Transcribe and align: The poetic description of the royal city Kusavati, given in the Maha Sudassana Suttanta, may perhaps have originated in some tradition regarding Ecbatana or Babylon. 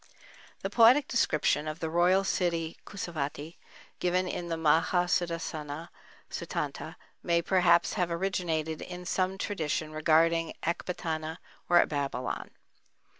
The 0.63 0.69
poetic 0.71 1.07
description 1.07 1.67
of 1.67 1.79
the 1.79 1.87
royal 1.87 2.23
city 2.23 2.77
Kusavati, 2.87 3.57
given 3.99 4.27
in 4.27 4.47
the 4.47 4.57
Maha 4.57 5.05
Sudassana 5.07 5.89
Suttanta, 6.27 6.95
may 7.21 7.39
perhaps 7.43 7.93
have 7.93 8.09
originated 8.09 8.81
in 8.81 9.05
some 9.05 9.37
tradition 9.37 9.91
regarding 9.91 10.53
Ecbatana 10.63 11.37
or 11.69 11.85
Babylon. 11.85 12.49